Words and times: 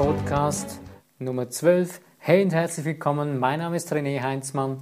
Podcast 0.00 0.80
Nummer 1.18 1.50
12. 1.50 2.00
Hey 2.20 2.42
und 2.42 2.54
herzlich 2.54 2.86
willkommen. 2.86 3.38
Mein 3.38 3.58
Name 3.58 3.76
ist 3.76 3.92
René 3.92 4.22
Heinzmann 4.22 4.78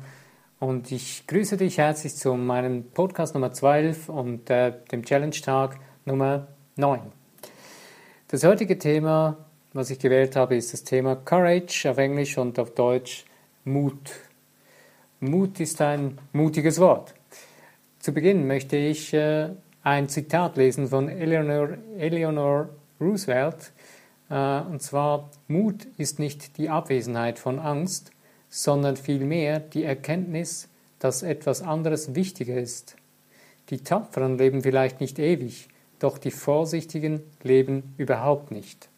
und 0.60 0.92
ich 0.92 1.26
grüße 1.26 1.56
dich 1.56 1.78
herzlich 1.78 2.14
zu 2.14 2.34
meinem 2.34 2.84
Podcast 2.84 3.34
Nummer 3.34 3.50
12 3.50 4.10
und 4.10 4.48
äh, 4.48 4.74
dem 4.92 5.04
Challenge-Tag 5.04 5.80
Nummer 6.04 6.46
9. 6.76 7.00
Das 8.28 8.44
heutige 8.44 8.78
Thema, 8.78 9.36
was 9.72 9.90
ich 9.90 9.98
gewählt 9.98 10.36
habe, 10.36 10.54
ist 10.54 10.72
das 10.72 10.84
Thema 10.84 11.16
Courage 11.16 11.90
auf 11.90 11.98
Englisch 11.98 12.38
und 12.38 12.56
auf 12.60 12.72
Deutsch 12.74 13.24
Mut. 13.64 14.12
Mut 15.18 15.58
ist 15.58 15.80
ein 15.80 16.16
mutiges 16.32 16.78
Wort. 16.78 17.12
Zu 17.98 18.14
Beginn 18.14 18.46
möchte 18.46 18.76
ich 18.76 19.12
äh, 19.12 19.48
ein 19.82 20.08
Zitat 20.08 20.56
lesen 20.56 20.86
von 20.86 21.08
Eleanor, 21.08 21.70
Eleanor 21.98 22.68
Roosevelt. 23.00 23.72
Äh, 24.30 24.60
und 24.60 24.82
zwar, 24.82 25.30
Mut 25.46 25.86
ist 25.96 26.18
nicht 26.18 26.58
die 26.58 26.68
Abwesenheit 26.68 27.38
von 27.38 27.58
Angst, 27.58 28.10
sondern 28.48 28.96
vielmehr 28.96 29.60
die 29.60 29.84
Erkenntnis, 29.84 30.68
dass 30.98 31.22
etwas 31.22 31.62
anderes 31.62 32.14
wichtiger 32.14 32.56
ist. 32.56 32.96
Die 33.70 33.78
Tapferen 33.78 34.38
leben 34.38 34.62
vielleicht 34.62 35.00
nicht 35.00 35.18
ewig, 35.18 35.68
doch 35.98 36.18
die 36.18 36.30
Vorsichtigen 36.30 37.22
leben 37.42 37.94
überhaupt 37.98 38.50
nicht. 38.50 38.88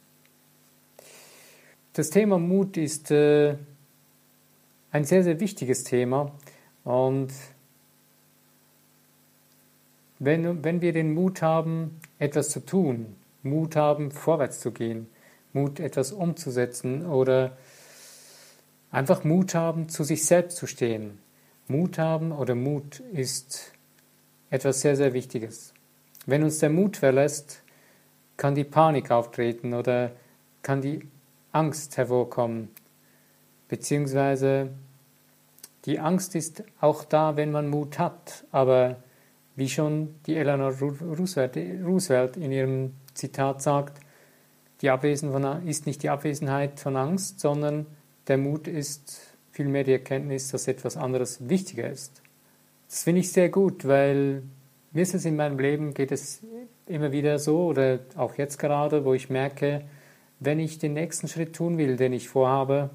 Das 1.92 2.10
Thema 2.10 2.38
Mut 2.38 2.76
ist 2.76 3.10
äh, 3.10 3.56
ein 4.92 5.04
sehr, 5.04 5.24
sehr 5.24 5.40
wichtiges 5.40 5.84
Thema 5.84 6.32
und 6.84 7.32
wenn, 10.20 10.62
wenn 10.62 10.80
wir 10.80 10.92
den 10.92 11.14
Mut 11.14 11.42
haben, 11.42 12.00
etwas 12.18 12.50
zu 12.50 12.64
tun, 12.64 13.16
Mut 13.42 13.74
haben, 13.74 14.10
vorwärts 14.10 14.60
zu 14.60 14.70
gehen, 14.70 15.08
Mut, 15.52 15.80
etwas 15.80 16.12
umzusetzen 16.12 17.06
oder 17.06 17.56
einfach 18.90 19.24
Mut 19.24 19.54
haben, 19.54 19.88
zu 19.88 20.04
sich 20.04 20.24
selbst 20.24 20.56
zu 20.56 20.66
stehen. 20.66 21.18
Mut 21.68 21.98
haben 21.98 22.32
oder 22.32 22.54
Mut 22.54 23.00
ist 23.12 23.72
etwas 24.50 24.80
sehr, 24.80 24.96
sehr 24.96 25.12
Wichtiges. 25.12 25.72
Wenn 26.26 26.42
uns 26.42 26.58
der 26.58 26.70
Mut 26.70 26.96
verlässt, 26.96 27.62
kann 28.36 28.54
die 28.54 28.64
Panik 28.64 29.10
auftreten 29.10 29.74
oder 29.74 30.12
kann 30.62 30.82
die 30.82 31.06
Angst 31.52 31.96
hervorkommen. 31.96 32.68
Beziehungsweise 33.68 34.70
die 35.84 35.98
Angst 35.98 36.34
ist 36.34 36.64
auch 36.80 37.04
da, 37.04 37.36
wenn 37.36 37.52
man 37.52 37.70
Mut 37.70 37.98
hat, 37.98 38.44
aber 38.50 38.96
wie 39.56 39.68
schon 39.68 40.14
die 40.26 40.36
Eleanor 40.36 40.72
Roosevelt 40.72 42.36
in 42.36 42.52
ihrem 42.52 42.94
Zitat 43.14 43.62
sagt, 43.62 44.00
die 44.80 44.90
Abwesenheit 44.90 45.64
ist 45.64 45.86
nicht 45.86 46.02
die 46.02 46.08
Abwesenheit 46.08 46.80
von 46.80 46.96
Angst, 46.96 47.40
sondern 47.40 47.86
der 48.28 48.38
Mut 48.38 48.68
ist 48.68 49.34
vielmehr 49.52 49.84
die 49.84 49.92
Erkenntnis, 49.92 50.48
dass 50.48 50.68
etwas 50.68 50.96
anderes 50.96 51.48
wichtiger 51.48 51.88
ist. 51.90 52.22
Das 52.88 53.04
finde 53.04 53.20
ich 53.20 53.32
sehr 53.32 53.48
gut, 53.48 53.86
weil 53.86 54.42
mir 54.92 55.02
ist 55.02 55.14
es 55.14 55.24
in 55.24 55.36
meinem 55.36 55.58
Leben, 55.58 55.94
geht 55.94 56.12
es 56.12 56.42
immer 56.86 57.12
wieder 57.12 57.38
so, 57.38 57.66
oder 57.66 58.00
auch 58.16 58.36
jetzt 58.36 58.58
gerade, 58.58 59.04
wo 59.04 59.14
ich 59.14 59.30
merke, 59.30 59.84
wenn 60.40 60.58
ich 60.58 60.78
den 60.78 60.94
nächsten 60.94 61.28
Schritt 61.28 61.54
tun 61.54 61.78
will, 61.78 61.96
den 61.96 62.12
ich 62.12 62.28
vorhabe, 62.28 62.90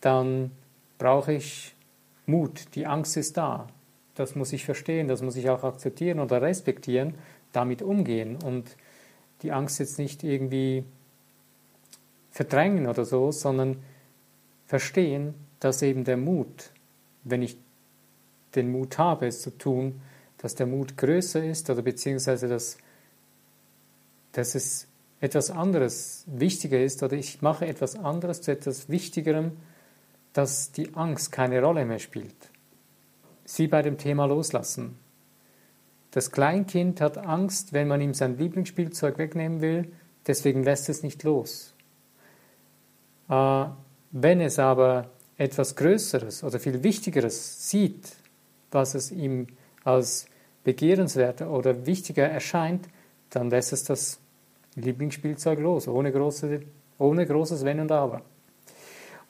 dann 0.00 0.50
brauche 0.98 1.32
ich 1.32 1.74
Mut. 2.26 2.74
Die 2.74 2.86
Angst 2.86 3.16
ist 3.16 3.36
da 3.36 3.68
das 4.14 4.34
muss 4.34 4.52
ich 4.52 4.64
verstehen, 4.64 5.08
das 5.08 5.22
muss 5.22 5.36
ich 5.36 5.48
auch 5.48 5.64
akzeptieren 5.64 6.20
oder 6.20 6.42
respektieren, 6.42 7.14
damit 7.52 7.82
umgehen 7.82 8.36
und 8.44 8.76
die 9.42 9.52
Angst 9.52 9.80
jetzt 9.80 9.98
nicht 9.98 10.22
irgendwie 10.22 10.84
verdrängen 12.32 12.88
oder 12.88 13.04
so, 13.04 13.30
sondern 13.30 13.82
verstehen, 14.66 15.34
dass 15.60 15.82
eben 15.82 16.02
der 16.02 16.16
Mut, 16.16 16.72
wenn 17.22 17.42
ich 17.42 17.56
den 18.56 18.72
Mut 18.72 18.98
habe, 18.98 19.28
es 19.28 19.42
zu 19.42 19.56
tun, 19.56 20.00
dass 20.38 20.56
der 20.56 20.66
Mut 20.66 20.96
größer 20.96 21.44
ist 21.44 21.70
oder 21.70 21.82
beziehungsweise 21.82 22.48
dass, 22.48 22.78
dass 24.32 24.56
es 24.56 24.88
etwas 25.20 25.52
anderes 25.52 26.24
wichtiger 26.26 26.82
ist 26.82 27.04
oder 27.04 27.16
ich 27.16 27.42
mache 27.42 27.66
etwas 27.66 27.94
anderes 27.94 28.40
zu 28.40 28.50
etwas 28.50 28.88
Wichtigerem, 28.88 29.52
dass 30.32 30.72
die 30.72 30.94
Angst 30.94 31.30
keine 31.30 31.62
Rolle 31.62 31.84
mehr 31.84 32.00
spielt 32.00 32.50
sie 33.44 33.66
bei 33.66 33.82
dem 33.82 33.98
Thema 33.98 34.26
loslassen. 34.26 34.98
Das 36.10 36.30
Kleinkind 36.30 37.00
hat 37.00 37.18
Angst, 37.18 37.72
wenn 37.72 37.88
man 37.88 38.00
ihm 38.00 38.14
sein 38.14 38.38
Lieblingsspielzeug 38.38 39.18
wegnehmen 39.18 39.60
will, 39.60 39.92
deswegen 40.26 40.62
lässt 40.62 40.88
es 40.88 41.02
nicht 41.02 41.22
los. 41.22 41.74
Äh, 43.32 43.64
wenn 44.10 44.40
es 44.42 44.58
aber 44.58 45.10
etwas 45.38 45.74
Größeres 45.74 46.44
oder 46.44 46.60
viel 46.60 46.82
Wichtigeres 46.82 47.70
sieht, 47.70 48.14
was 48.70 48.94
es 48.94 49.10
ihm 49.10 49.46
als 49.84 50.26
begehrenswerter 50.64 51.50
oder 51.50 51.86
wichtiger 51.86 52.28
erscheint, 52.28 52.88
dann 53.30 53.48
lässt 53.48 53.72
es 53.72 53.84
das 53.84 54.20
Lieblingsspielzeug 54.74 55.58
los, 55.58 55.88
ohne, 55.88 56.12
große, 56.12 56.60
ohne 56.98 57.26
großes 57.26 57.64
Wenn 57.64 57.80
und 57.80 57.90
Aber. 57.90 58.20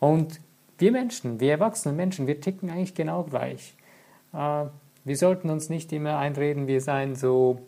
Und 0.00 0.40
wir 0.78 0.90
Menschen, 0.90 1.38
wir 1.38 1.52
erwachsenen 1.52 1.96
Menschen, 1.96 2.26
wir 2.26 2.40
ticken 2.40 2.70
eigentlich 2.70 2.94
genau 2.94 3.22
gleich. 3.22 3.74
Äh, 4.32 4.64
wir 5.04 5.16
sollten 5.16 5.48
uns 5.48 5.68
nicht 5.68 5.92
immer 5.92 6.18
einreden, 6.18 6.66
wir 6.66 6.80
seien 6.80 7.14
so 7.14 7.60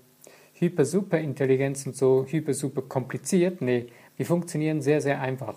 hyper-super 0.55 1.19
intelligent 1.19 1.87
und 1.87 1.97
so 1.97 2.27
hyper-super 2.29 2.83
kompliziert. 2.83 3.63
Nee, 3.63 3.87
wir 4.17 4.27
funktionieren 4.27 4.83
sehr, 4.83 5.01
sehr 5.01 5.21
einfach. 5.21 5.55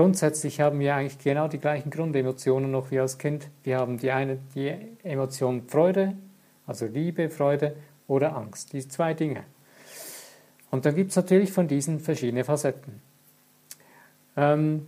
Grundsätzlich 0.00 0.62
haben 0.62 0.80
wir 0.80 0.94
eigentlich 0.94 1.18
genau 1.18 1.46
die 1.46 1.58
gleichen 1.58 1.90
Grundemotionen 1.90 2.70
noch 2.70 2.90
wie 2.90 2.98
als 2.98 3.18
Kind. 3.18 3.50
Wir 3.64 3.76
haben 3.76 3.98
die 3.98 4.10
eine, 4.10 4.38
die 4.54 4.74
Emotion 5.02 5.68
Freude, 5.68 6.16
also 6.66 6.86
Liebe, 6.86 7.28
Freude 7.28 7.76
oder 8.08 8.34
Angst. 8.34 8.72
Diese 8.72 8.88
zwei 8.88 9.12
Dinge. 9.12 9.44
Und 10.70 10.86
dann 10.86 10.94
gibt 10.94 11.10
es 11.10 11.16
natürlich 11.16 11.52
von 11.52 11.68
diesen 11.68 12.00
verschiedene 12.00 12.44
Facetten. 12.44 13.02
Ähm, 14.38 14.86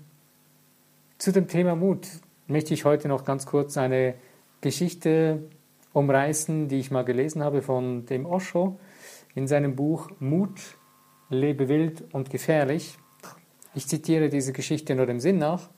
zu 1.19 1.31
dem 1.31 1.47
Thema 1.47 1.77
Mut 1.77 2.09
möchte 2.47 2.73
ich 2.73 2.87
heute 2.87 3.09
noch 3.09 3.27
ganz 3.27 3.45
kurz 3.45 3.77
eine 3.77 4.15
Geschichte 4.63 5.41
umreißen, 5.93 6.69
die 6.69 6.79
ich 6.79 6.91
mal 6.91 7.05
gelesen 7.05 7.43
habe 7.43 7.61
von 7.61 8.07
dem 8.07 8.25
Osho 8.25 8.79
in 9.35 9.47
seinem 9.47 9.77
Buch 9.77 10.09
Mut, 10.21 10.59
lebe 11.29 11.69
wild 11.69 12.03
und 12.15 12.31
gefährlich. 12.31 12.97
Ich 13.75 13.87
zitiere 13.89 14.29
diese 14.29 14.53
Geschichte 14.53 14.95
nur 14.95 15.07
dem 15.07 15.21
Sinn 15.21 15.39
nach. 15.39 15.71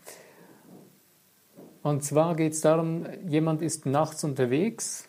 Und 1.82 2.03
zwar 2.03 2.34
geht 2.34 2.55
es 2.55 2.60
darum, 2.60 3.06
jemand 3.28 3.62
ist 3.62 3.87
nachts 3.87 4.25
unterwegs 4.25 5.09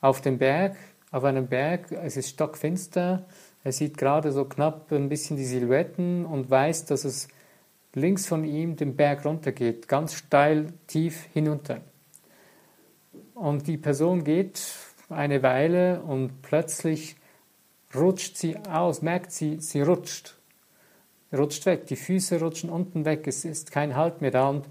auf 0.00 0.20
dem 0.20 0.38
Berg, 0.38 0.76
auf 1.10 1.24
einem 1.24 1.48
Berg, 1.48 1.90
es 1.92 2.16
ist 2.16 2.30
stockfinster, 2.30 3.26
er 3.64 3.72
sieht 3.72 3.98
gerade 3.98 4.30
so 4.32 4.44
knapp 4.44 4.92
ein 4.92 5.08
bisschen 5.08 5.36
die 5.36 5.44
Silhouetten 5.44 6.24
und 6.24 6.48
weiß, 6.48 6.86
dass 6.86 7.04
es 7.04 7.28
links 7.92 8.26
von 8.26 8.44
ihm 8.44 8.76
den 8.76 8.96
Berg 8.96 9.24
runtergeht, 9.24 9.88
ganz 9.88 10.14
steil, 10.14 10.72
tief 10.86 11.24
hinunter. 11.32 11.80
Und 13.34 13.66
die 13.66 13.76
Person 13.76 14.24
geht 14.24 14.62
eine 15.08 15.42
Weile 15.42 16.00
und 16.02 16.40
plötzlich 16.42 17.16
rutscht 17.94 18.36
sie 18.36 18.56
aus, 18.56 19.02
merkt 19.02 19.32
sie, 19.32 19.60
sie 19.60 19.82
rutscht, 19.82 20.37
rutscht 21.32 21.66
weg, 21.66 21.86
die 21.86 21.96
Füße 21.96 22.40
rutschen 22.40 22.70
unten 22.70 23.04
weg, 23.04 23.26
es 23.26 23.44
ist 23.44 23.70
kein 23.70 23.96
Halt 23.96 24.20
mehr 24.20 24.30
da 24.30 24.48
und 24.48 24.66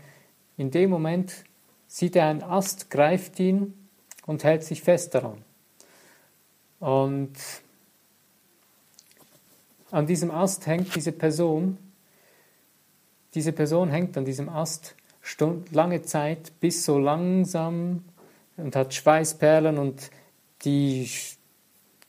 in 0.57 0.71
dem 0.71 0.89
Moment 0.89 1.43
sieht 1.87 2.15
er 2.15 2.27
einen 2.27 2.43
Ast, 2.43 2.89
greift 2.89 3.39
ihn 3.39 3.73
und 4.25 4.43
hält 4.43 4.63
sich 4.63 4.81
fest 4.81 5.15
daran. 5.15 5.43
Und 6.79 7.33
an 9.91 10.05
diesem 10.05 10.31
Ast 10.31 10.67
hängt 10.67 10.95
diese 10.95 11.11
Person, 11.11 11.77
diese 13.33 13.53
Person 13.53 13.89
hängt 13.89 14.17
an 14.17 14.25
diesem 14.25 14.49
Ast 14.49 14.95
lange 15.71 16.01
Zeit, 16.01 16.53
bis 16.59 16.85
so 16.85 16.97
langsam 16.97 18.03
und 18.57 18.75
hat 18.75 18.93
Schweißperlen 18.93 19.77
und 19.77 20.09
die 20.63 21.09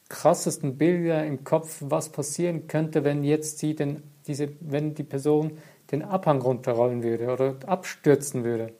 krassesten 0.08 0.78
Bilder 0.78 1.26
im 1.26 1.44
Kopf, 1.44 1.78
was 1.80 2.10
passieren 2.10 2.66
könnte, 2.66 3.04
wenn 3.04 3.22
jetzt 3.24 3.58
sie 3.58 3.74
den, 3.74 4.02
diese, 4.26 4.50
wenn 4.60 4.94
die 4.94 5.04
Person 5.04 5.58
den 5.90 6.02
Abhang 6.02 6.40
runterrollen 6.40 7.02
würde 7.02 7.32
oder 7.32 7.56
abstürzen 7.66 8.44
würde. 8.44 8.72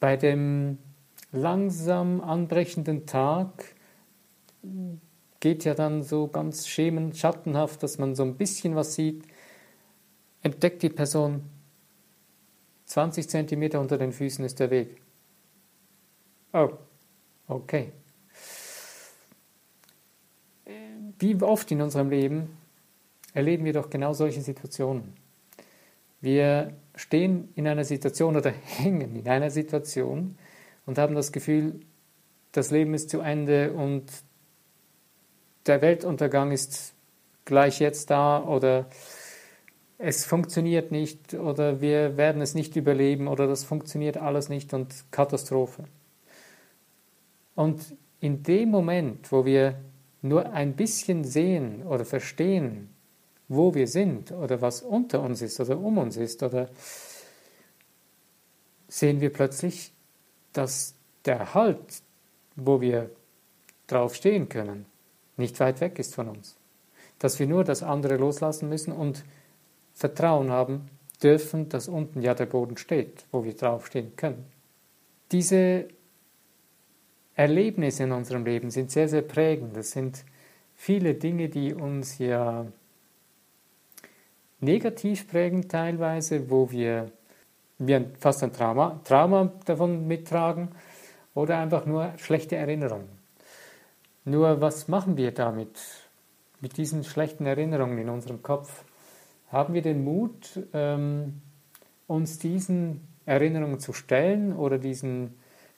Bei 0.00 0.16
dem 0.16 0.78
langsam 1.32 2.20
anbrechenden 2.20 3.06
Tag 3.06 3.74
geht 5.40 5.64
ja 5.64 5.74
dann 5.74 6.02
so 6.02 6.28
ganz 6.28 6.66
schemen, 6.66 7.14
schattenhaft, 7.14 7.82
dass 7.82 7.98
man 7.98 8.14
so 8.14 8.22
ein 8.22 8.36
bisschen 8.36 8.76
was 8.76 8.94
sieht, 8.94 9.24
entdeckt 10.42 10.82
die 10.82 10.90
Person 10.90 11.42
20 12.86 13.28
Zentimeter 13.28 13.80
unter 13.80 13.98
den 13.98 14.12
Füßen 14.12 14.44
ist 14.44 14.60
der 14.60 14.70
Weg. 14.70 15.00
Oh, 16.52 16.70
okay. 17.48 17.92
Wie 21.18 21.34
oft 21.42 21.70
in 21.70 21.82
unserem 21.82 22.10
Leben 22.10 22.56
erleben 23.34 23.64
wir 23.64 23.72
doch 23.72 23.90
genau 23.90 24.12
solche 24.12 24.40
Situationen. 24.40 25.12
Wir 26.20 26.72
stehen 26.94 27.48
in 27.54 27.66
einer 27.66 27.84
Situation 27.84 28.36
oder 28.36 28.50
hängen 28.64 29.16
in 29.16 29.28
einer 29.28 29.50
Situation 29.50 30.38
und 30.86 30.98
haben 30.98 31.14
das 31.14 31.32
Gefühl, 31.32 31.80
das 32.52 32.70
Leben 32.70 32.94
ist 32.94 33.10
zu 33.10 33.20
Ende 33.20 33.72
und 33.72 34.04
der 35.66 35.82
Weltuntergang 35.82 36.52
ist 36.52 36.94
gleich 37.44 37.80
jetzt 37.80 38.10
da 38.10 38.42
oder 38.42 38.86
es 39.98 40.24
funktioniert 40.24 40.92
nicht 40.92 41.34
oder 41.34 41.80
wir 41.80 42.16
werden 42.16 42.42
es 42.42 42.54
nicht 42.54 42.76
überleben 42.76 43.28
oder 43.28 43.46
das 43.46 43.64
funktioniert 43.64 44.16
alles 44.16 44.48
nicht 44.48 44.72
und 44.74 45.04
Katastrophe. 45.10 45.84
Und 47.54 47.96
in 48.20 48.42
dem 48.42 48.70
Moment, 48.70 49.30
wo 49.30 49.44
wir 49.44 49.76
nur 50.24 50.52
ein 50.52 50.74
bisschen 50.74 51.22
sehen 51.22 51.82
oder 51.86 52.06
verstehen, 52.06 52.88
wo 53.48 53.74
wir 53.74 53.86
sind 53.86 54.32
oder 54.32 54.62
was 54.62 54.80
unter 54.80 55.20
uns 55.20 55.42
ist 55.42 55.60
oder 55.60 55.78
um 55.78 55.98
uns 55.98 56.16
ist, 56.16 56.42
oder 56.42 56.70
sehen 58.88 59.20
wir 59.20 59.30
plötzlich, 59.30 59.92
dass 60.54 60.94
der 61.26 61.52
Halt, 61.52 62.02
wo 62.56 62.80
wir 62.80 63.10
drauf 63.86 64.14
stehen 64.14 64.48
können, 64.48 64.86
nicht 65.36 65.60
weit 65.60 65.82
weg 65.82 65.98
ist 65.98 66.14
von 66.14 66.28
uns. 66.28 66.56
Dass 67.18 67.38
wir 67.38 67.46
nur 67.46 67.62
das 67.62 67.82
andere 67.82 68.16
loslassen 68.16 68.70
müssen 68.70 68.92
und 68.92 69.24
Vertrauen 69.92 70.50
haben 70.50 70.88
dürfen, 71.22 71.68
dass 71.68 71.86
unten 71.86 72.22
ja 72.22 72.34
der 72.34 72.46
Boden 72.46 72.78
steht, 72.78 73.26
wo 73.30 73.44
wir 73.44 73.54
draufstehen 73.54 74.16
können. 74.16 74.46
Diese 75.32 75.86
Erlebnisse 77.36 78.04
in 78.04 78.12
unserem 78.12 78.44
Leben 78.44 78.70
sind 78.70 78.90
sehr, 78.90 79.08
sehr 79.08 79.22
prägend. 79.22 79.76
Das 79.76 79.90
sind 79.90 80.24
viele 80.74 81.14
Dinge, 81.14 81.48
die 81.48 81.74
uns 81.74 82.18
ja 82.18 82.66
negativ 84.60 85.28
prägen 85.28 85.68
teilweise, 85.68 86.50
wo 86.50 86.70
wir, 86.70 87.10
wir 87.78 88.10
fast 88.18 88.42
ein 88.42 88.52
Trauma, 88.52 89.00
Trauma 89.04 89.52
davon 89.64 90.06
mittragen 90.06 90.68
oder 91.34 91.58
einfach 91.58 91.86
nur 91.86 92.12
schlechte 92.18 92.56
Erinnerungen. 92.56 93.08
Nur 94.24 94.60
was 94.60 94.88
machen 94.88 95.16
wir 95.16 95.32
damit, 95.32 95.78
mit 96.60 96.76
diesen 96.76 97.04
schlechten 97.04 97.46
Erinnerungen 97.46 97.98
in 97.98 98.08
unserem 98.08 98.42
Kopf? 98.42 98.84
Haben 99.52 99.74
wir 99.74 99.82
den 99.82 100.02
Mut, 100.02 100.60
ähm, 100.72 101.42
uns 102.06 102.38
diesen 102.38 103.06
Erinnerungen 103.26 103.80
zu 103.80 103.92
stellen 103.92 104.54
oder 104.54 104.78
diesen 104.78 105.34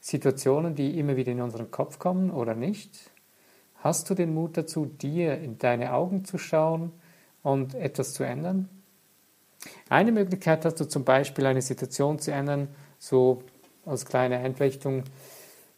Situationen, 0.06 0.76
die 0.76 1.00
immer 1.00 1.16
wieder 1.16 1.32
in 1.32 1.40
unseren 1.40 1.72
Kopf 1.72 1.98
kommen 1.98 2.30
oder 2.30 2.54
nicht? 2.54 3.10
Hast 3.78 4.08
du 4.08 4.14
den 4.14 4.34
Mut 4.34 4.56
dazu, 4.56 4.86
dir 4.86 5.36
in 5.36 5.58
deine 5.58 5.94
Augen 5.94 6.24
zu 6.24 6.38
schauen 6.38 6.92
und 7.42 7.74
etwas 7.74 8.14
zu 8.14 8.22
ändern? 8.22 8.68
Eine 9.88 10.12
Möglichkeit 10.12 10.64
hast 10.64 10.78
du 10.78 10.84
zum 10.84 11.02
Beispiel, 11.02 11.44
eine 11.44 11.60
Situation 11.60 12.20
zu 12.20 12.30
ändern, 12.30 12.68
so 13.00 13.42
als 13.84 14.06
kleine 14.06 14.38
Einflechtung. 14.38 15.02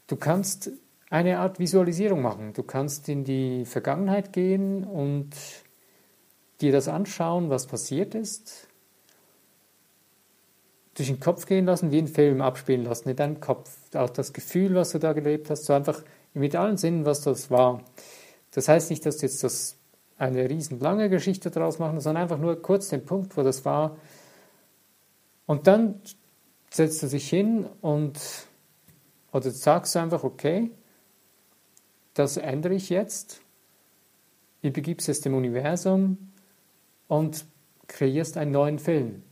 Du 0.08 0.16
kannst 0.16 0.72
eine 1.08 1.38
Art 1.38 1.58
Visualisierung 1.58 2.20
machen. 2.20 2.52
Du 2.52 2.62
kannst 2.62 3.08
in 3.08 3.24
die 3.24 3.64
Vergangenheit 3.64 4.34
gehen 4.34 4.84
und 4.84 5.30
dir 6.60 6.72
das 6.72 6.86
anschauen, 6.86 7.48
was 7.48 7.66
passiert 7.66 8.14
ist, 8.14 8.68
durch 10.96 11.08
den 11.08 11.18
Kopf 11.18 11.46
gehen 11.46 11.64
lassen, 11.64 11.92
wie 11.92 11.98
einen 11.98 12.08
Film 12.08 12.42
abspielen 12.42 12.84
lassen 12.84 13.08
in 13.08 13.16
deinem 13.16 13.40
Kopf. 13.40 13.77
Auch 13.94 14.10
das 14.10 14.32
Gefühl, 14.32 14.74
was 14.74 14.90
du 14.90 14.98
da 14.98 15.12
gelebt 15.12 15.50
hast, 15.50 15.64
so 15.64 15.72
einfach 15.72 16.02
mit 16.34 16.54
allen 16.54 16.76
Sinnen, 16.76 17.04
was 17.04 17.22
das 17.22 17.50
war. 17.50 17.82
Das 18.50 18.68
heißt 18.68 18.90
nicht, 18.90 19.04
dass 19.06 19.18
du 19.18 19.26
jetzt 19.26 19.44
das 19.44 19.76
eine 20.18 20.48
riesenlange 20.48 21.08
Geschichte 21.08 21.50
daraus 21.50 21.78
machen, 21.78 22.00
sondern 22.00 22.22
einfach 22.22 22.38
nur 22.38 22.60
kurz 22.60 22.88
den 22.88 23.04
Punkt, 23.04 23.36
wo 23.36 23.42
das 23.42 23.64
war. 23.64 23.96
Und 25.46 25.66
dann 25.66 26.00
setzt 26.70 27.02
du 27.02 27.06
dich 27.06 27.28
hin 27.28 27.66
und 27.80 28.18
oder 29.32 29.50
sagst 29.50 29.94
du 29.94 30.00
einfach, 30.00 30.24
okay, 30.24 30.70
das 32.14 32.36
ändere 32.36 32.74
ich 32.74 32.88
jetzt, 32.90 33.40
übergibst 34.62 35.08
es 35.08 35.20
dem 35.20 35.34
Universum 35.34 36.32
und 37.06 37.46
kreierst 37.86 38.36
einen 38.36 38.50
neuen 38.52 38.78
Film 38.78 39.22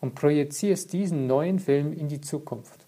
und 0.00 0.14
projizierst 0.14 0.92
diesen 0.92 1.26
neuen 1.26 1.58
Film 1.58 1.92
in 1.92 2.08
die 2.08 2.20
Zukunft. 2.20 2.85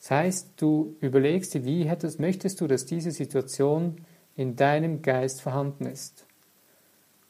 Das 0.00 0.10
heißt, 0.10 0.52
du 0.56 0.96
überlegst 1.00 1.54
dir, 1.54 1.64
wie 1.64 1.84
hättest, 1.84 2.18
möchtest 2.20 2.60
du, 2.60 2.66
dass 2.66 2.86
diese 2.86 3.10
Situation 3.10 3.96
in 4.34 4.56
deinem 4.56 5.02
Geist 5.02 5.42
vorhanden 5.42 5.86
ist. 5.86 6.26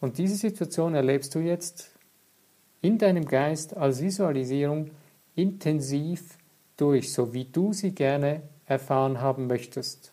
Und 0.01 0.19
diese 0.19 0.37
Situation 0.37 0.95
erlebst 0.95 1.35
du 1.35 1.41
jetzt 1.41 1.91
in 2.81 2.97
deinem 2.97 3.27
Geist 3.27 3.77
als 3.77 4.01
Visualisierung 4.01 4.91
intensiv 5.35 6.39
durch, 6.77 7.13
so 7.13 7.35
wie 7.35 7.45
du 7.45 7.73
sie 7.73 7.95
gerne 7.95 8.43
erfahren 8.67 9.21
haben 9.21 9.47
möchtest 9.47 10.13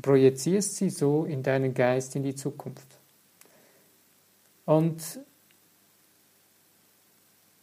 projizierst 0.00 0.76
sie 0.76 0.90
so 0.90 1.24
in 1.24 1.42
deinen 1.42 1.74
Geist 1.74 2.16
in 2.16 2.22
die 2.22 2.34
Zukunft. 2.34 2.86
Und 4.64 5.20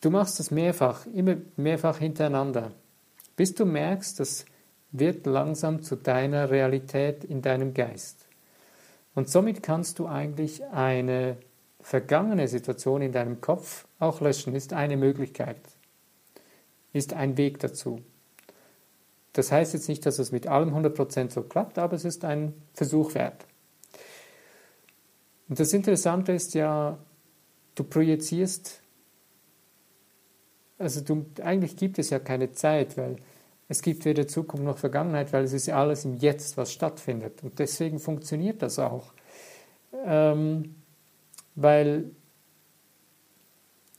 du 0.01 0.09
machst 0.09 0.39
es 0.39 0.51
mehrfach, 0.51 1.05
immer 1.07 1.37
mehrfach 1.55 1.97
hintereinander, 1.97 2.71
bis 3.39 3.55
du 3.55 3.63
merkst, 3.63 4.19
das 4.19 4.43
wird 4.91 5.25
langsam 5.25 5.81
zu 5.81 5.95
deiner 5.95 6.49
Realität 6.49 7.23
in 7.23 7.41
deinem 7.41 7.73
Geist. 7.73 8.27
Und 9.15 9.29
somit 9.29 9.63
kannst 9.63 9.97
du 9.97 10.07
eigentlich 10.07 10.65
eine 10.65 11.37
vergangene 11.79 12.49
Situation 12.49 13.01
in 13.01 13.13
deinem 13.13 13.39
Kopf 13.39 13.87
auch 13.97 14.19
löschen, 14.19 14.55
ist 14.55 14.73
eine 14.73 14.97
Möglichkeit, 14.97 15.61
ist 16.91 17.13
ein 17.13 17.37
Weg 17.37 17.59
dazu. 17.59 18.01
Das 19.31 19.53
heißt 19.53 19.73
jetzt 19.73 19.87
nicht, 19.87 20.05
dass 20.05 20.19
es 20.19 20.33
mit 20.33 20.45
allem 20.47 20.75
100% 20.75 21.31
so 21.31 21.43
klappt, 21.43 21.77
aber 21.77 21.95
es 21.95 22.03
ist 22.03 22.25
ein 22.25 22.53
Versuch 22.73 23.15
wert. 23.15 23.45
Und 25.47 25.61
das 25.61 25.71
Interessante 25.71 26.33
ist 26.33 26.55
ja, 26.55 26.99
du 27.75 27.85
projizierst, 27.85 28.81
also 30.77 30.99
du, 30.99 31.25
eigentlich 31.41 31.77
gibt 31.77 31.99
es 31.99 32.09
ja 32.09 32.19
keine 32.19 32.51
Zeit, 32.51 32.97
weil 32.97 33.15
es 33.69 33.83
gibt 33.83 34.03
weder 34.03 34.27
Zukunft 34.27 34.65
noch 34.65 34.79
Vergangenheit, 34.79 35.31
weil 35.31 35.43
es 35.43 35.53
ist 35.53 35.67
ja 35.67 35.79
alles 35.79 36.03
im 36.03 36.15
Jetzt, 36.15 36.57
was 36.57 36.73
stattfindet. 36.73 37.43
Und 37.43 37.59
deswegen 37.59 37.99
funktioniert 37.99 38.63
das 38.63 38.79
auch. 38.79 39.13
Ähm, 40.05 40.75
weil 41.53 42.11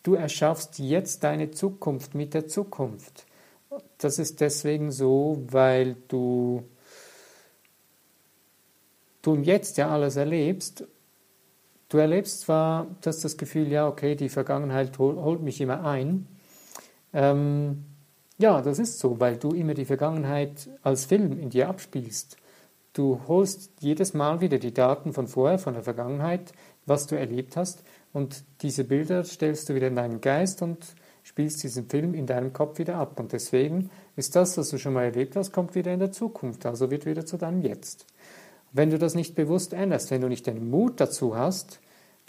du 0.02 0.14
erschaffst 0.14 0.80
jetzt 0.80 1.22
deine 1.22 1.52
Zukunft 1.52 2.16
mit 2.16 2.34
der 2.34 2.48
Zukunft. 2.48 3.26
Das 3.98 4.18
ist 4.18 4.40
deswegen 4.40 4.90
so, 4.90 5.40
weil 5.46 5.94
du, 6.08 6.64
du 9.22 9.36
jetzt 9.36 9.78
ja 9.78 9.88
alles 9.88 10.16
erlebst. 10.16 10.84
Du 11.88 11.98
erlebst 11.98 12.40
zwar, 12.40 12.88
dass 13.02 13.20
das 13.20 13.36
Gefühl, 13.36 13.68
ja, 13.68 13.86
okay, 13.86 14.16
die 14.16 14.30
Vergangenheit 14.30 14.98
hol, 14.98 15.14
holt 15.14 15.42
mich 15.42 15.60
immer 15.60 15.84
ein. 15.84 16.26
Ähm, 17.12 17.84
ja, 18.40 18.62
das 18.62 18.78
ist 18.78 18.98
so, 18.98 19.20
weil 19.20 19.36
du 19.36 19.50
immer 19.50 19.74
die 19.74 19.84
Vergangenheit 19.84 20.70
als 20.82 21.04
Film 21.04 21.38
in 21.38 21.50
dir 21.50 21.68
abspielst. 21.68 22.36
Du 22.92 23.20
holst 23.28 23.70
jedes 23.80 24.14
Mal 24.14 24.40
wieder 24.40 24.58
die 24.58 24.74
Daten 24.74 25.12
von 25.12 25.26
vorher, 25.26 25.58
von 25.58 25.74
der 25.74 25.82
Vergangenheit, 25.82 26.52
was 26.86 27.06
du 27.06 27.16
erlebt 27.16 27.56
hast, 27.56 27.84
und 28.12 28.42
diese 28.62 28.84
Bilder 28.84 29.22
stellst 29.24 29.68
du 29.68 29.74
wieder 29.74 29.86
in 29.86 29.94
deinen 29.94 30.20
Geist 30.20 30.62
und 30.62 30.78
spielst 31.22 31.62
diesen 31.62 31.88
Film 31.88 32.14
in 32.14 32.26
deinem 32.26 32.52
Kopf 32.52 32.78
wieder 32.78 32.96
ab. 32.96 33.20
Und 33.20 33.32
deswegen 33.32 33.90
ist 34.16 34.34
das, 34.34 34.58
was 34.58 34.70
du 34.70 34.78
schon 34.78 34.94
mal 34.94 35.04
erlebt 35.04 35.36
hast, 35.36 35.52
kommt 35.52 35.74
wieder 35.74 35.92
in 35.92 36.00
der 36.00 36.10
Zukunft, 36.10 36.66
also 36.66 36.90
wird 36.90 37.06
wieder 37.06 37.24
zu 37.24 37.36
deinem 37.36 37.62
Jetzt. 37.62 38.06
Wenn 38.72 38.90
du 38.90 38.98
das 38.98 39.14
nicht 39.14 39.34
bewusst 39.34 39.72
änderst, 39.72 40.10
wenn 40.10 40.22
du 40.22 40.28
nicht 40.28 40.46
den 40.46 40.70
Mut 40.70 41.00
dazu 41.00 41.36
hast, 41.36 41.80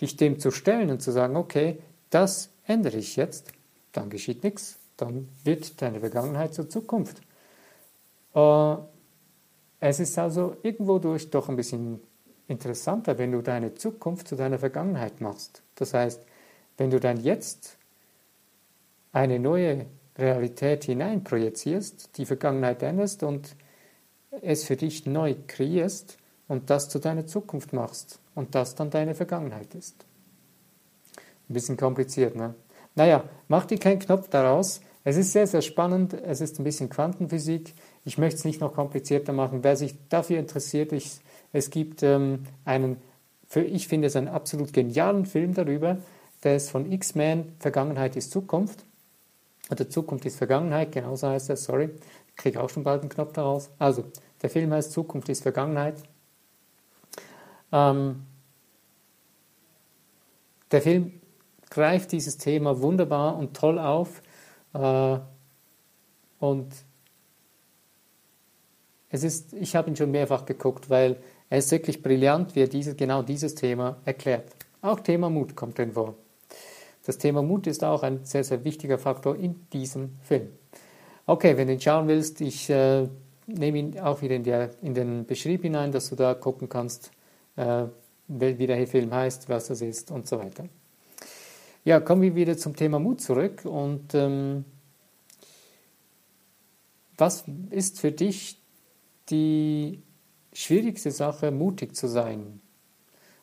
dich 0.02 0.18
dem 0.18 0.40
zu 0.40 0.52
stellen 0.52 0.92
und 0.92 1.02
zu 1.02 1.12
sagen, 1.12 1.36
okay, 1.36 1.80
das 2.12 2.50
ändere 2.66 2.98
ich 2.98 3.16
jetzt, 3.16 3.54
dann 3.92 4.10
geschieht 4.10 4.44
nichts, 4.44 4.81
dann 5.02 5.28
wird 5.44 5.82
deine 5.82 6.00
Vergangenheit 6.00 6.54
zur 6.54 6.70
Zukunft. 6.70 7.22
Äh, 8.36 8.76
es 9.80 10.00
ist 10.00 10.18
also 10.18 10.56
irgendwo 10.62 11.00
durch 11.00 11.30
doch 11.30 11.50
ein 11.50 11.56
bisschen 11.56 12.00
interessanter, 12.48 13.18
wenn 13.18 13.32
du 13.32 13.42
deine 13.42 13.74
Zukunft 13.74 14.28
zu 14.28 14.36
deiner 14.36 14.60
Vergangenheit 14.60 15.22
machst. 15.22 15.64
Das 15.76 15.94
heißt, 15.94 16.24
wenn 16.78 16.92
du 16.92 17.00
dein 17.00 17.18
Jetzt 17.18 17.78
eine 19.12 19.40
neue 19.40 19.88
Realität 20.18 20.84
hineinprojizierst, 20.84 22.18
die 22.18 22.26
Vergangenheit 22.26 22.84
änderst 22.84 23.24
und 23.24 23.56
es 24.42 24.64
für 24.64 24.76
dich 24.76 25.06
neu 25.06 25.36
kreierst 25.48 26.18
und 26.48 26.70
das 26.70 26.90
zu 26.90 27.00
deiner 27.00 27.26
Zukunft 27.26 27.74
machst 27.74 28.20
und 28.36 28.56
das 28.56 28.76
dann 28.76 28.90
deine 28.90 29.16
Vergangenheit 29.16 29.74
ist. 29.74 30.06
Ein 31.50 31.54
bisschen 31.54 31.78
kompliziert, 31.78 32.36
ne? 32.36 32.56
Naja, 32.96 33.24
mach 33.48 33.66
dir 33.66 33.78
keinen 33.78 34.00
Knopf 34.00 34.28
daraus. 34.30 34.82
Es 35.04 35.18
ist 35.18 35.32
sehr, 35.32 35.48
sehr 35.48 35.62
spannend. 35.62 36.14
Es 36.14 36.42
ist 36.42 36.60
ein 36.60 36.64
bisschen 36.64 36.90
Quantenphysik. 36.90 37.74
Ich 38.06 38.18
möchte 38.18 38.38
es 38.38 38.46
nicht 38.46 38.62
noch 38.62 38.74
komplizierter 38.74 39.34
machen. 39.34 39.64
Wer 39.64 39.76
sich 39.76 39.96
dafür 40.10 40.40
interessiert, 40.40 40.94
ich, 40.94 41.20
es 41.54 41.70
gibt 41.70 42.04
ähm, 42.04 42.44
einen 42.66 42.98
für, 43.52 43.60
ich 43.60 43.90
finde 43.90 44.08
es 44.08 44.16
einen 44.16 44.30
absolut 44.30 44.72
genialen 44.72 45.26
Film 45.26 45.54
darüber. 45.54 45.98
Der 46.42 46.56
ist 46.56 46.70
von 46.70 46.90
X-Men, 46.90 47.52
Vergangenheit 47.60 48.16
ist 48.16 48.32
Zukunft. 48.32 48.86
Oder 49.70 49.90
Zukunft 49.90 50.26
ist 50.26 50.38
Vergangenheit, 50.38 50.94
genauso 50.94 51.28
heißt 51.28 51.50
er, 51.50 51.58
sorry. 51.58 51.90
Ich 52.30 52.36
kriege 52.38 52.62
auch 52.62 52.70
schon 52.70 52.84
bald 52.84 53.02
einen 53.02 53.10
Knopf 53.10 53.34
daraus. 53.34 53.70
Also, 53.78 54.06
der 54.42 54.50
Film 54.50 54.72
heißt 54.72 54.94
Zukunft 54.94 55.28
ist 55.28 55.44
Vergangenheit. 55.44 55.96
Ähm, 57.74 58.26
der 60.72 60.82
Film 60.82 61.20
greift 61.70 62.14
dieses 62.14 62.38
Thema 62.38 62.82
wunderbar 62.82 63.38
und 63.38 63.54
toll 63.54 63.80
auf. 63.80 64.22
Äh, 64.74 65.20
und 66.40 66.74
es 69.10 69.24
ist, 69.24 69.54
ich 69.54 69.76
habe 69.76 69.90
ihn 69.90 69.96
schon 69.96 70.12
mehrfach 70.12 70.46
geguckt, 70.46 70.90
weil 70.90 71.18
er 71.50 71.58
ist 71.58 71.72
wirklich 71.72 72.02
brillant, 72.02 72.56
wie 72.56 72.62
er 72.62 72.68
diese, 72.68 72.96
genau 72.96 73.22
dieses 73.22 73.56
Thema 73.56 73.98
erklärt. 74.06 74.56
Auch 74.82 75.00
Thema 75.02 75.30
Mut 75.30 75.56
kommt 75.56 75.78
drin 75.78 75.92
vor. 75.92 76.16
Das 77.06 77.18
Thema 77.18 77.42
Mut 77.42 77.68
ist 77.68 77.84
auch 77.84 78.04
ein 78.04 78.24
sehr, 78.24 78.44
sehr 78.44 78.64
wichtiger 78.64 78.98
Faktor 78.98 79.36
in 79.36 79.68
diesem 79.74 80.18
Film. 80.22 80.50
Okay, 81.26 81.58
wenn 81.58 81.68
du 81.68 81.74
ihn 81.74 81.82
schauen 81.82 82.08
willst, 82.08 82.42
ich 82.42 82.70
äh, 82.70 83.08
nehme 83.48 83.78
ihn 83.78 84.00
auch 84.00 84.22
wieder 84.22 84.36
in, 84.36 84.44
der, 84.44 84.72
in, 84.82 84.94
den 84.94 85.26
Beschrieb 85.26 85.64
hinein, 85.64 85.92
dass 85.92 86.10
du 86.10 86.16
da 86.16 86.34
gucken 86.34 86.70
kannst, 86.70 87.12
äh, 87.56 87.86
wie 88.28 88.68
der 88.68 88.88
Film 88.88 89.14
heißt, 89.14 89.50
was 89.50 89.68
das 89.68 89.82
ist 89.82 90.10
und 90.12 90.28
so 90.28 90.40
weiter. 90.40 90.66
Ja, 91.84 92.00
kommen 92.00 92.22
wir 92.22 92.36
wieder 92.36 92.58
zum 92.58 92.76
Thema 92.76 93.00
Mut 93.00 93.22
zurück. 93.22 93.66
Und 93.66 94.14
ähm, 94.14 94.66
was 97.18 97.46
ist 97.72 98.00
für 98.00 98.12
dich 98.12 98.62
die 99.30 100.04
schwierigste 100.54 101.10
Sache, 101.10 101.50
mutig 101.50 101.96
zu 101.96 102.08
sein? 102.08 102.62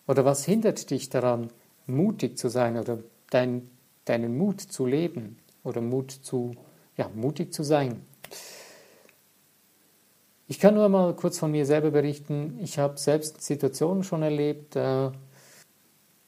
Oder 0.06 0.24
was 0.24 0.44
hindert 0.44 0.90
dich 0.90 1.08
daran, 1.08 1.48
mutig 1.86 2.38
zu 2.38 2.48
sein 2.48 2.76
oder 2.76 2.98
dein, 3.30 3.68
deinen 4.04 4.38
Mut 4.38 4.60
zu 4.60 4.86
leben 4.86 5.38
oder 5.64 5.80
Mut 5.80 6.12
zu, 6.12 6.54
ja, 6.96 7.10
mutig 7.12 7.52
zu 7.52 7.64
sein? 7.64 8.02
Ich 10.46 10.60
kann 10.60 10.74
nur 10.74 10.88
mal 10.88 11.14
kurz 11.14 11.40
von 11.40 11.50
mir 11.50 11.66
selber 11.66 11.90
berichten. 11.90 12.58
Ich 12.62 12.78
habe 12.78 12.98
selbst 12.98 13.42
Situationen 13.42 14.04
schon 14.04 14.22
erlebt, 14.22 14.76
äh, 14.76 15.10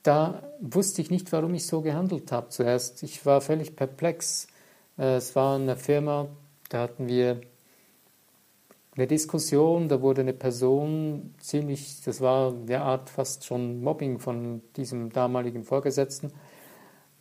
da 0.03 0.43
wusste 0.61 1.03
ich 1.03 1.11
nicht, 1.11 1.31
warum 1.33 1.55
ich 1.55 1.67
so 1.67 1.83
gehandelt 1.83 2.33
habe 2.33 2.49
zuerst. 2.49 3.03
Ich 3.03 3.25
war 3.27 3.41
völlig 3.41 3.77
perplex. 3.77 4.47
Äh, 4.99 5.17
es 5.17 5.35
war 5.37 5.57
eine 5.57 5.77
Firma, 5.77 6.29
da 6.69 6.83
hatten 6.83 7.09
wir 7.09 7.41
eine 8.97 9.07
Diskussion, 9.07 9.89
da 9.89 10.03
wurde 10.03 10.23
eine 10.23 10.33
Person 10.33 11.35
ziemlich, 11.39 12.03
das 12.03 12.21
war 12.21 12.53
eine 12.53 12.81
Art 12.83 13.09
fast 13.09 13.47
schon 13.47 13.83
Mobbing 13.83 14.19
von 14.19 14.63
diesem 14.77 15.11
damaligen 15.11 15.65
Vorgesetzten. 15.65 16.33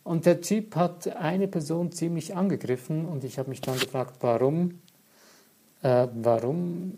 Und 0.02 0.26
der 0.26 0.40
Typ 0.40 0.76
hat 0.76 1.08
eine 1.16 1.46
Person 1.46 1.92
ziemlich 1.92 2.34
angegriffen 2.34 3.06
und 3.06 3.24
ich 3.24 3.38
habe 3.38 3.50
mich 3.50 3.60
dann 3.60 3.78
gefragt, 3.78 4.16
warum, 4.20 4.80
äh, 5.82 6.08
warum 6.14 6.94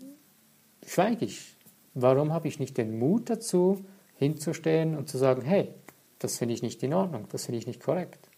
schweige 0.85 1.25
ich? 1.25 1.55
Warum 1.93 2.33
habe 2.33 2.47
ich 2.47 2.59
nicht 2.59 2.77
den 2.77 2.97
Mut 2.97 3.29
dazu, 3.29 3.85
hinzustehen 4.17 4.95
und 4.95 5.09
zu 5.09 5.17
sagen, 5.17 5.41
hey, 5.41 5.73
das 6.19 6.37
finde 6.37 6.53
ich 6.53 6.61
nicht 6.61 6.81
in 6.83 6.93
Ordnung, 6.93 7.27
das 7.29 7.45
finde 7.45 7.59
ich 7.59 7.67
nicht 7.67 7.81
korrekt. 7.81 8.29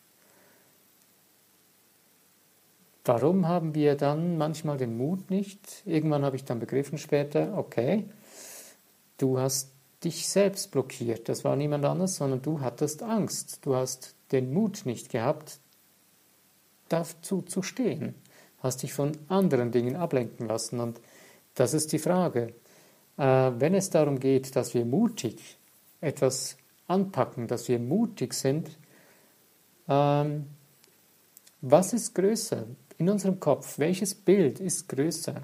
Warum 3.05 3.47
haben 3.47 3.75
wir 3.75 3.95
dann 3.95 4.37
manchmal 4.37 4.77
den 4.77 4.97
Mut 4.97 5.29
nicht? 5.29 5.83
Irgendwann 5.85 6.25
habe 6.25 6.35
ich 6.35 6.43
dann 6.43 6.59
begriffen 6.59 6.97
später, 6.97 7.55
okay, 7.55 8.05
du 9.19 9.37
hast 9.37 9.71
dich 10.03 10.27
selbst 10.27 10.71
blockiert. 10.71 11.29
Das 11.29 11.43
war 11.43 11.55
niemand 11.55 11.85
anders, 11.85 12.15
sondern 12.15 12.41
du 12.41 12.61
hattest 12.61 13.03
Angst. 13.03 13.59
Du 13.63 13.75
hast 13.75 14.15
den 14.31 14.51
Mut 14.51 14.85
nicht 14.85 15.09
gehabt, 15.09 15.59
dazu 16.89 17.43
zu 17.43 17.61
stehen. 17.61 18.15
Hast 18.59 18.81
dich 18.81 18.93
von 18.93 19.11
anderen 19.27 19.71
Dingen 19.71 19.95
ablenken 19.95 20.47
lassen. 20.47 20.79
Und 20.79 20.99
das 21.53 21.75
ist 21.75 21.91
die 21.91 21.99
Frage. 21.99 22.53
Äh, 23.17 23.51
wenn 23.59 23.75
es 23.75 23.91
darum 23.91 24.19
geht, 24.19 24.55
dass 24.55 24.73
wir 24.73 24.83
mutig 24.83 25.57
etwas 26.01 26.57
anpacken, 26.87 27.47
dass 27.47 27.67
wir 27.67 27.79
mutig 27.79 28.33
sind, 28.33 28.77
ähm, 29.87 30.47
was 31.61 31.93
ist 31.93 32.13
größer? 32.13 32.65
in 32.97 33.09
unserem 33.09 33.39
Kopf, 33.39 33.77
welches 33.79 34.15
Bild 34.15 34.59
ist 34.59 34.87
größer? 34.89 35.41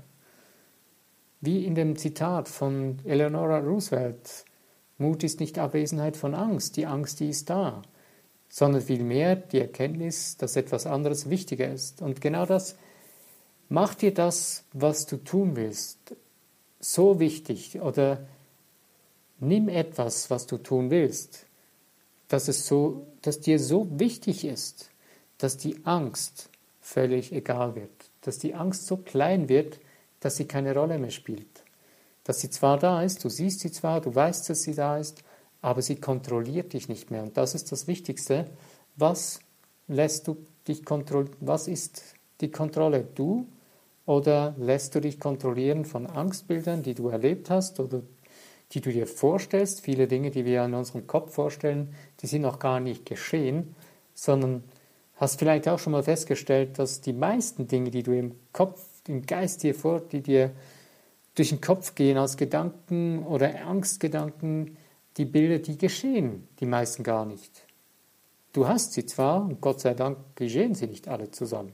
Wie 1.41 1.65
in 1.65 1.75
dem 1.75 1.95
Zitat 1.97 2.47
von 2.47 2.99
Eleanor 3.03 3.49
Roosevelt, 3.59 4.45
Mut 4.97 5.23
ist 5.23 5.39
nicht 5.39 5.57
Abwesenheit 5.57 6.15
von 6.15 6.35
Angst, 6.35 6.77
die 6.77 6.85
Angst, 6.85 7.19
die 7.19 7.29
ist 7.29 7.49
da, 7.49 7.81
sondern 8.47 8.81
vielmehr 8.81 9.35
die 9.35 9.59
Erkenntnis, 9.59 10.37
dass 10.37 10.55
etwas 10.55 10.85
anderes 10.85 11.29
wichtiger 11.29 11.71
ist. 11.71 12.01
Und 12.01 12.21
genau 12.21 12.45
das 12.45 12.75
macht 13.69 14.01
dir 14.01 14.13
das, 14.13 14.65
was 14.73 15.07
du 15.07 15.17
tun 15.17 15.55
willst, 15.55 16.15
so 16.79 17.19
wichtig 17.19 17.81
oder 17.81 18.27
nimm 19.41 19.67
etwas, 19.67 20.29
was 20.29 20.47
du 20.47 20.57
tun 20.57 20.89
willst, 20.89 21.45
dass 22.29 22.47
es 22.47 22.65
so, 22.65 23.07
dass 23.21 23.41
dir 23.41 23.59
so 23.59 23.87
wichtig 23.99 24.45
ist, 24.45 24.89
dass 25.37 25.57
die 25.57 25.85
Angst 25.85 26.49
völlig 26.79 27.33
egal 27.33 27.75
wird. 27.75 27.91
Dass 28.21 28.37
die 28.37 28.53
Angst 28.53 28.87
so 28.87 28.97
klein 28.97 29.49
wird, 29.49 29.79
dass 30.19 30.37
sie 30.37 30.45
keine 30.45 30.73
Rolle 30.73 30.97
mehr 30.97 31.09
spielt. 31.09 31.63
Dass 32.23 32.39
sie 32.39 32.49
zwar 32.49 32.77
da 32.77 33.01
ist, 33.01 33.23
du 33.23 33.29
siehst 33.29 33.59
sie 33.61 33.71
zwar, 33.71 33.99
du 33.99 34.13
weißt, 34.13 34.49
dass 34.49 34.61
sie 34.61 34.75
da 34.75 34.97
ist, 34.97 35.23
aber 35.61 35.81
sie 35.81 35.95
kontrolliert 35.95 36.73
dich 36.73 36.87
nicht 36.87 37.11
mehr. 37.11 37.23
Und 37.23 37.35
das 37.37 37.55
ist 37.55 37.71
das 37.71 37.87
Wichtigste. 37.87 38.45
Was 38.95 39.39
lässt 39.87 40.27
du 40.27 40.37
dich 40.67 40.85
kontrollieren? 40.85 41.35
Was 41.39 41.67
ist 41.67 42.03
die 42.39 42.51
Kontrolle? 42.51 43.07
Du 43.15 43.47
oder 44.05 44.55
lässt 44.57 44.95
du 44.95 45.01
dich 45.01 45.19
kontrollieren 45.19 45.85
von 45.85 46.07
Angstbildern, 46.07 46.83
die 46.83 46.93
du 46.93 47.09
erlebt 47.09 47.49
hast 47.49 47.79
oder 47.79 48.01
die 48.71 48.81
du 48.81 48.91
dir 48.91 49.07
vorstellst? 49.07 49.81
Viele 49.81 50.07
Dinge, 50.07 50.31
die 50.31 50.45
wir 50.45 50.63
in 50.65 50.73
unserem 50.73 51.07
Kopf 51.07 51.33
vorstellen, 51.33 51.93
die 52.21 52.27
sind 52.27 52.41
noch 52.41 52.59
gar 52.59 52.79
nicht 52.79 53.05
geschehen, 53.05 53.75
sondern 54.13 54.63
Hast 55.21 55.37
vielleicht 55.37 55.67
auch 55.67 55.77
schon 55.77 55.91
mal 55.91 56.01
festgestellt, 56.01 56.79
dass 56.79 56.99
die 56.99 57.13
meisten 57.13 57.67
Dinge, 57.67 57.91
die 57.91 58.01
du 58.01 58.11
im 58.11 58.33
Kopf, 58.53 58.83
im 59.07 59.23
Geist 59.23 59.61
dir 59.61 59.75
vor, 59.75 59.99
die 60.01 60.21
dir 60.21 60.49
durch 61.35 61.49
den 61.49 61.61
Kopf 61.61 61.93
gehen 61.93 62.17
als 62.17 62.37
Gedanken 62.37 63.23
oder 63.27 63.67
Angstgedanken, 63.67 64.77
die 65.17 65.25
Bilder, 65.25 65.59
die 65.59 65.77
geschehen, 65.77 66.47
die 66.59 66.65
meisten 66.65 67.03
gar 67.03 67.27
nicht. 67.27 67.51
Du 68.51 68.67
hast 68.67 68.93
sie 68.93 69.05
zwar, 69.05 69.43
und 69.43 69.61
Gott 69.61 69.79
sei 69.79 69.93
Dank 69.93 70.17
geschehen 70.33 70.73
sie 70.73 70.87
nicht 70.87 71.07
alle 71.07 71.29
zusammen. 71.29 71.73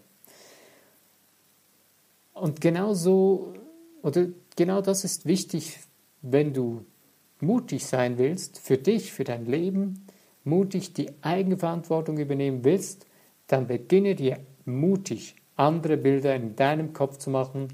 Und 2.34 2.60
genau 2.60 2.94
so, 2.96 3.54
oder 4.02 4.26
genau 4.58 4.82
das 4.82 5.06
ist 5.06 5.26
wichtig, 5.26 5.80
wenn 6.22 6.54
du 6.54 6.86
mutig 7.40 7.86
sein 7.86 8.18
willst, 8.18 8.60
für 8.60 8.78
dich, 8.78 9.14
für 9.14 9.24
dein 9.24 9.46
Leben, 9.46 10.08
mutig 10.44 10.94
die 10.94 11.12
Eigenverantwortung 11.22 12.18
übernehmen 12.18 12.64
willst, 12.64 13.06
dann 13.48 13.68
beginne 13.68 14.16
dir 14.16 14.40
mutig 14.66 15.36
andere 15.56 15.98
Bilder 15.98 16.36
in 16.36 16.56
deinem 16.56 16.94
Kopf 16.94 17.18
zu 17.18 17.30
machen, 17.30 17.68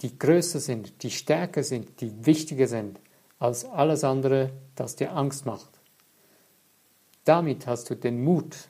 die 0.00 0.18
größer 0.18 0.60
sind, 0.60 1.02
die 1.02 1.10
stärker 1.10 1.62
sind, 1.62 2.00
die 2.00 2.26
wichtiger 2.26 2.66
sind 2.66 2.98
als 3.38 3.64
alles 3.64 4.04
andere, 4.04 4.50
das 4.74 4.96
dir 4.96 5.12
Angst 5.16 5.46
macht. 5.46 5.68
Damit 7.24 7.66
hast 7.66 7.90
du 7.90 7.94
den 7.94 8.22
Mut 8.22 8.68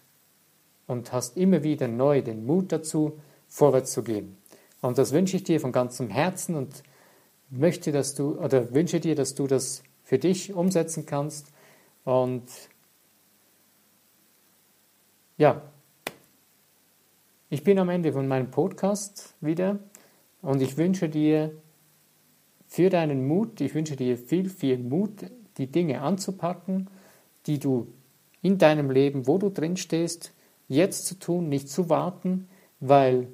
und 0.86 1.12
hast 1.12 1.36
immer 1.36 1.62
wieder 1.62 1.88
neu 1.88 2.22
den 2.22 2.44
Mut 2.44 2.72
dazu, 2.72 3.18
vorwärts 3.48 3.92
zu 3.92 4.02
gehen. 4.02 4.36
Und 4.80 4.98
das 4.98 5.12
wünsche 5.12 5.36
ich 5.36 5.44
dir 5.44 5.60
von 5.60 5.72
ganzem 5.72 6.10
Herzen 6.10 6.54
und 6.54 6.82
möchte, 7.52 7.92
dass 7.92 8.14
du 8.14 8.38
oder 8.40 8.74
wünsche 8.74 8.98
dir, 8.98 9.14
dass 9.14 9.34
du 9.34 9.46
das 9.46 9.82
für 10.02 10.18
dich 10.18 10.52
umsetzen 10.52 11.06
kannst. 11.06 11.52
Und 12.04 12.44
ja, 15.36 15.62
ich 17.50 17.62
bin 17.62 17.78
am 17.78 17.90
Ende 17.90 18.12
von 18.12 18.26
meinem 18.26 18.50
Podcast 18.50 19.34
wieder 19.40 19.78
und 20.40 20.62
ich 20.62 20.76
wünsche 20.76 21.08
dir 21.08 21.52
für 22.66 22.88
deinen 22.88 23.26
Mut, 23.26 23.60
ich 23.60 23.74
wünsche 23.74 23.96
dir 23.96 24.16
viel, 24.16 24.48
viel 24.48 24.78
Mut, 24.78 25.26
die 25.58 25.66
Dinge 25.66 26.00
anzupacken, 26.00 26.88
die 27.46 27.58
du 27.58 27.88
in 28.40 28.56
deinem 28.56 28.90
Leben, 28.90 29.26
wo 29.26 29.36
du 29.36 29.50
drin 29.50 29.76
stehst, 29.76 30.32
jetzt 30.68 31.06
zu 31.06 31.18
tun, 31.18 31.48
nicht 31.50 31.68
zu 31.68 31.90
warten, 31.90 32.48
weil 32.80 33.28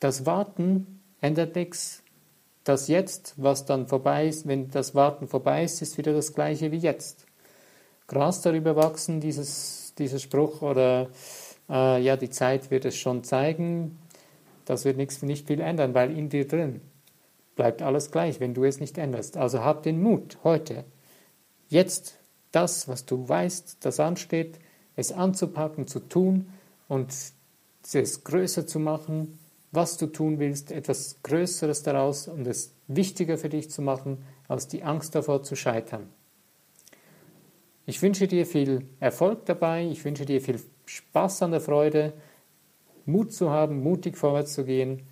das 0.00 0.24
Warten 0.24 1.00
ändert 1.20 1.54
nichts. 1.56 2.03
Das 2.64 2.88
Jetzt, 2.88 3.34
was 3.36 3.66
dann 3.66 3.86
vorbei 3.86 4.26
ist, 4.26 4.48
wenn 4.48 4.70
das 4.70 4.94
Warten 4.94 5.28
vorbei 5.28 5.64
ist, 5.64 5.82
ist 5.82 5.98
wieder 5.98 6.14
das 6.14 6.34
gleiche 6.34 6.72
wie 6.72 6.78
jetzt. 6.78 7.26
Gras 8.06 8.40
darüber 8.40 8.74
wachsen, 8.74 9.20
dieses, 9.20 9.92
dieser 9.98 10.18
Spruch 10.18 10.62
oder 10.62 11.10
äh, 11.68 12.02
ja, 12.02 12.16
die 12.16 12.30
Zeit 12.30 12.70
wird 12.70 12.86
es 12.86 12.96
schon 12.96 13.22
zeigen, 13.22 13.98
das 14.64 14.86
wird 14.86 14.96
nichts, 14.96 15.22
nicht 15.22 15.46
viel 15.46 15.60
ändern, 15.60 15.94
weil 15.94 16.16
in 16.16 16.30
dir 16.30 16.48
drin 16.48 16.80
bleibt 17.54 17.82
alles 17.82 18.10
gleich, 18.10 18.40
wenn 18.40 18.54
du 18.54 18.64
es 18.64 18.80
nicht 18.80 18.98
änderst. 18.98 19.36
Also 19.36 19.62
hab 19.62 19.82
den 19.82 20.02
Mut, 20.02 20.38
heute, 20.42 20.84
jetzt 21.68 22.18
das, 22.50 22.88
was 22.88 23.04
du 23.04 23.28
weißt, 23.28 23.78
das 23.80 24.00
ansteht, 24.00 24.58
es 24.96 25.12
anzupacken, 25.12 25.86
zu 25.86 26.00
tun 26.00 26.48
und 26.88 27.12
es 27.92 28.24
größer 28.24 28.66
zu 28.66 28.78
machen, 28.78 29.38
was 29.74 29.96
du 29.96 30.06
tun 30.06 30.38
willst, 30.38 30.72
etwas 30.72 31.18
Größeres 31.22 31.82
daraus 31.82 32.28
und 32.28 32.46
es 32.46 32.74
wichtiger 32.86 33.38
für 33.38 33.48
dich 33.48 33.70
zu 33.70 33.82
machen, 33.82 34.24
als 34.48 34.68
die 34.68 34.82
Angst 34.82 35.14
davor 35.14 35.42
zu 35.42 35.56
scheitern. 35.56 36.08
Ich 37.86 38.00
wünsche 38.00 38.26
dir 38.26 38.46
viel 38.46 38.86
Erfolg 39.00 39.44
dabei, 39.46 39.84
ich 39.84 40.04
wünsche 40.04 40.24
dir 40.24 40.40
viel 40.40 40.60
Spaß 40.86 41.42
an 41.42 41.50
der 41.50 41.60
Freude, 41.60 42.14
Mut 43.06 43.32
zu 43.32 43.50
haben, 43.50 43.82
mutig 43.82 44.16
vorwärts 44.16 44.54
zu 44.54 44.64
gehen 44.64 45.02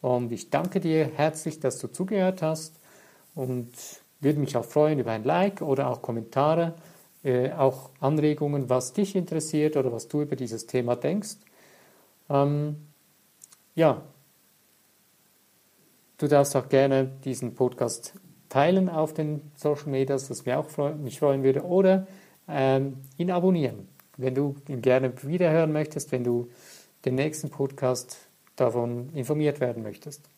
und 0.00 0.30
ich 0.30 0.50
danke 0.50 0.80
dir 0.80 1.10
herzlich, 1.16 1.58
dass 1.58 1.78
du 1.78 1.88
zugehört 1.88 2.42
hast 2.42 2.78
und 3.34 3.68
würde 4.20 4.38
mich 4.38 4.56
auch 4.56 4.64
freuen 4.64 4.98
über 4.98 5.12
ein 5.12 5.24
Like 5.24 5.62
oder 5.62 5.90
auch 5.90 6.02
Kommentare, 6.02 6.74
äh, 7.24 7.52
auch 7.52 7.90
Anregungen, 8.00 8.70
was 8.70 8.92
dich 8.92 9.16
interessiert 9.16 9.76
oder 9.76 9.92
was 9.92 10.08
du 10.08 10.22
über 10.22 10.36
dieses 10.36 10.66
Thema 10.66 10.94
denkst. 10.96 11.36
Ähm, 12.28 12.76
ja, 13.74 14.02
du 16.18 16.26
darfst 16.26 16.56
auch 16.56 16.68
gerne 16.68 17.10
diesen 17.24 17.54
Podcast 17.54 18.14
teilen 18.48 18.88
auf 18.88 19.14
den 19.14 19.50
Social 19.54 19.88
Medias, 19.88 20.28
was 20.30 20.44
mich 20.44 20.54
auch 20.54 20.68
freu 20.68 20.94
mich 20.94 21.18
freuen 21.18 21.42
würde, 21.42 21.64
oder 21.64 22.06
ähm, 22.48 22.98
ihn 23.16 23.30
abonnieren, 23.30 23.88
wenn 24.16 24.34
du 24.34 24.56
ihn 24.68 24.82
gerne 24.82 25.12
wiederhören 25.22 25.72
möchtest, 25.72 26.12
wenn 26.12 26.24
du 26.24 26.50
den 27.04 27.14
nächsten 27.14 27.50
Podcast 27.50 28.18
davon 28.56 29.10
informiert 29.14 29.60
werden 29.60 29.82
möchtest. 29.82 30.28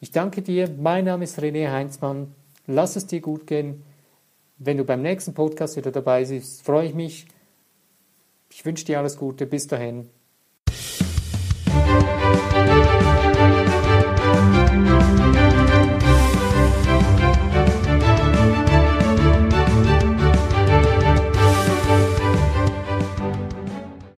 Ich 0.00 0.10
danke 0.10 0.42
dir. 0.42 0.68
Mein 0.68 1.06
Name 1.06 1.24
ist 1.24 1.38
René 1.38 1.72
Heinzmann. 1.72 2.34
Lass 2.66 2.96
es 2.96 3.06
dir 3.06 3.20
gut 3.20 3.46
gehen. 3.46 3.82
Wenn 4.58 4.76
du 4.76 4.84
beim 4.84 5.02
nächsten 5.02 5.34
Podcast 5.34 5.76
wieder 5.76 5.90
dabei 5.90 6.24
bist, 6.24 6.62
freue 6.62 6.86
ich 6.86 6.94
mich. 6.94 7.26
Ich 8.50 8.64
wünsche 8.64 8.84
dir 8.84 8.98
alles 8.98 9.16
Gute. 9.16 9.46
Bis 9.46 9.66
dahin. 9.66 10.10